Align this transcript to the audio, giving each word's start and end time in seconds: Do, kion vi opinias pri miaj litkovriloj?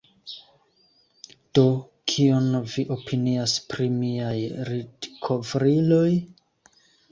Do, 1.57 1.65
kion 2.13 2.47
vi 2.73 2.87
opinias 2.97 3.55
pri 3.75 3.87
miaj 3.99 4.35
litkovriloj? 4.73 6.11